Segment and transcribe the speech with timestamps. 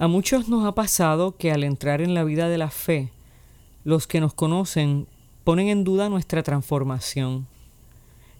[0.00, 3.10] A muchos nos ha pasado que al entrar en la vida de la fe,
[3.84, 5.06] los que nos conocen
[5.44, 7.46] ponen en duda nuestra transformación.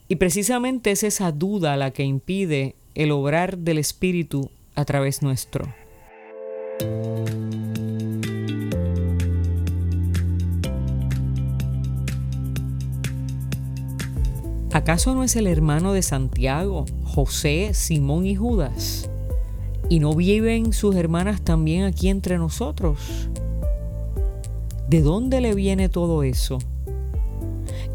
[0.08, 5.66] Y precisamente es esa duda la que impide el obrar del Espíritu a través nuestro.
[14.72, 19.09] ¿Acaso no es el hermano de Santiago, José, Simón y Judas?
[19.90, 23.28] ¿Y no viven sus hermanas también aquí entre nosotros?
[24.88, 26.58] ¿De dónde le viene todo eso?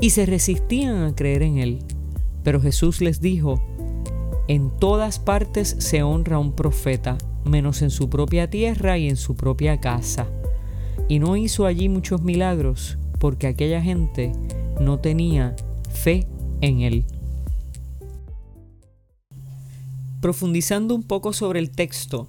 [0.02, 1.80] Y se resistían a creer en él.
[2.44, 3.62] Pero Jesús les dijo,
[4.50, 9.38] en todas partes se honra un profeta, menos en su propia tierra y en su
[9.38, 10.28] propia casa.
[11.08, 14.34] Y no hizo allí muchos milagros, porque aquella gente
[14.82, 15.56] no tenía
[15.90, 16.28] fe
[16.60, 17.06] en él.
[20.26, 22.28] Profundizando un poco sobre el texto,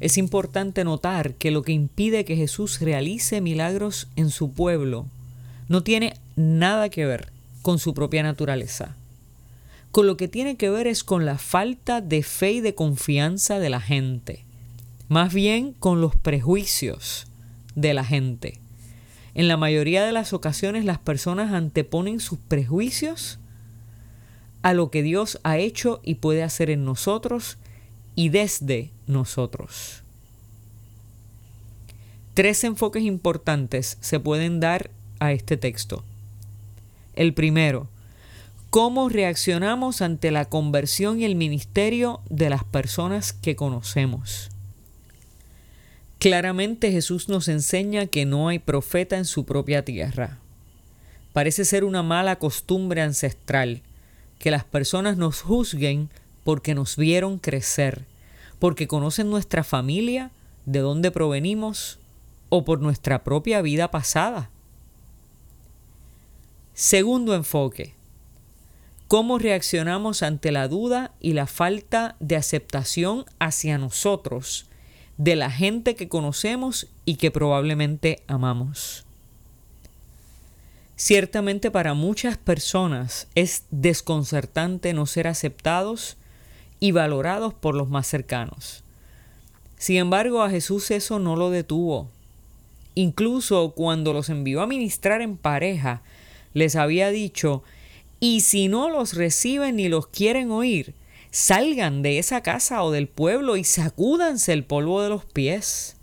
[0.00, 5.06] es importante notar que lo que impide que Jesús realice milagros en su pueblo
[5.68, 7.30] no tiene nada que ver
[7.62, 8.96] con su propia naturaleza.
[9.92, 13.60] Con lo que tiene que ver es con la falta de fe y de confianza
[13.60, 14.44] de la gente,
[15.06, 17.28] más bien con los prejuicios
[17.76, 18.58] de la gente.
[19.34, 23.38] En la mayoría de las ocasiones las personas anteponen sus prejuicios
[24.62, 27.58] a lo que Dios ha hecho y puede hacer en nosotros
[28.14, 30.02] y desde nosotros.
[32.34, 36.04] Tres enfoques importantes se pueden dar a este texto.
[37.16, 37.88] El primero,
[38.70, 44.50] cómo reaccionamos ante la conversión y el ministerio de las personas que conocemos.
[46.18, 50.38] Claramente Jesús nos enseña que no hay profeta en su propia tierra.
[51.32, 53.82] Parece ser una mala costumbre ancestral
[54.38, 56.10] que las personas nos juzguen
[56.44, 58.04] porque nos vieron crecer,
[58.58, 60.30] porque conocen nuestra familia,
[60.66, 61.98] de dónde provenimos
[62.50, 64.50] o por nuestra propia vida pasada.
[66.74, 67.94] Segundo enfoque.
[69.08, 74.66] ¿Cómo reaccionamos ante la duda y la falta de aceptación hacia nosotros
[75.16, 79.07] de la gente que conocemos y que probablemente amamos?
[81.00, 86.16] Ciertamente para muchas personas es desconcertante no ser aceptados
[86.80, 88.82] y valorados por los más cercanos.
[89.76, 92.10] Sin embargo, a Jesús eso no lo detuvo.
[92.96, 96.02] Incluso cuando los envió a ministrar en pareja,
[96.52, 97.62] les había dicho,
[98.18, 100.94] y si no los reciben ni los quieren oír,
[101.30, 105.94] salgan de esa casa o del pueblo y sacúdanse el polvo de los pies.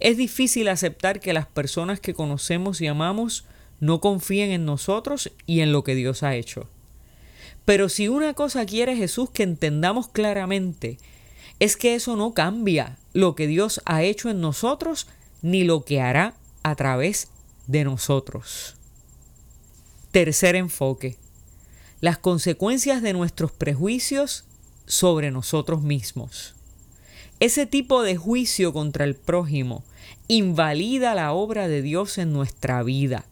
[0.00, 3.44] Es difícil aceptar que las personas que conocemos y amamos
[3.80, 6.68] no confíen en nosotros y en lo que Dios ha hecho.
[7.66, 10.98] Pero si una cosa quiere Jesús que entendamos claramente,
[11.58, 15.06] es que eso no cambia lo que Dios ha hecho en nosotros
[15.42, 17.28] ni lo que hará a través
[17.66, 18.76] de nosotros.
[20.10, 21.16] Tercer enfoque.
[22.00, 24.44] Las consecuencias de nuestros prejuicios
[24.86, 26.54] sobre nosotros mismos.
[27.38, 29.84] Ese tipo de juicio contra el prójimo
[30.28, 33.24] invalida la obra de Dios en nuestra vida.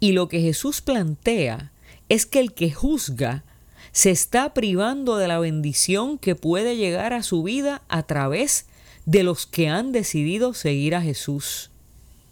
[0.00, 1.72] Y lo que Jesús plantea
[2.08, 3.44] es que el que juzga
[3.92, 8.66] se está privando de la bendición que puede llegar a su vida a través
[9.06, 11.70] de los que han decidido seguir a Jesús.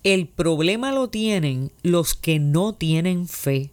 [0.04, 3.70] El problema lo tienen los que no tienen fe.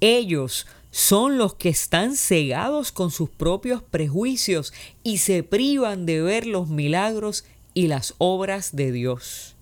[0.00, 4.72] Ellos son los que están cegados con sus propios prejuicios
[5.02, 7.44] y se privan de ver los milagros
[7.76, 9.54] y las obras de Dios.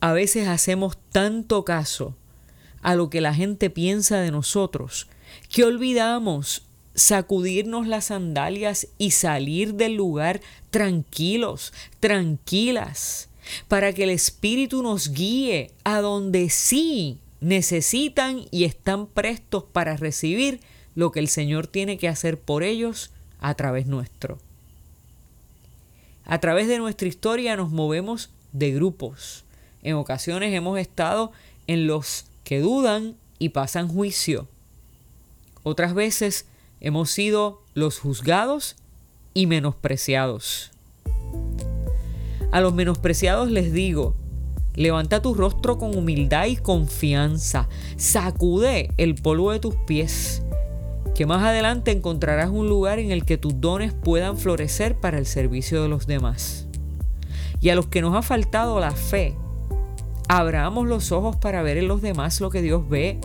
[0.00, 2.16] A veces hacemos tanto caso
[2.82, 5.06] a lo que la gente piensa de nosotros
[5.48, 6.64] que olvidamos
[6.94, 13.28] sacudirnos las sandalias y salir del lugar tranquilos, tranquilas,
[13.68, 20.58] para que el Espíritu nos guíe a donde sí necesitan y están prestos para recibir
[20.96, 24.40] lo que el Señor tiene que hacer por ellos a través nuestro.
[26.24, 29.44] A través de nuestra historia nos movemos de grupos.
[29.82, 31.32] En ocasiones hemos estado
[31.66, 34.46] en los que dudan y pasan juicio.
[35.64, 36.46] Otras veces
[36.80, 38.76] hemos sido los juzgados
[39.34, 40.70] y menospreciados.
[42.52, 44.14] A los menospreciados les digo,
[44.74, 50.42] levanta tu rostro con humildad y confianza, sacude el polvo de tus pies
[51.14, 55.26] que más adelante encontrarás un lugar en el que tus dones puedan florecer para el
[55.26, 56.66] servicio de los demás.
[57.60, 59.34] Y a los que nos ha faltado la fe,
[60.28, 63.18] abramos los ojos para ver en los demás lo que Dios ve.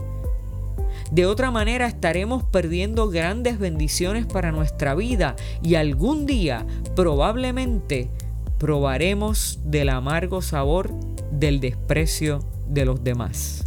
[1.12, 8.10] De otra manera estaremos perdiendo grandes bendiciones para nuestra vida y algún día probablemente
[8.58, 10.92] probaremos del amargo sabor
[11.32, 13.67] del desprecio de los demás.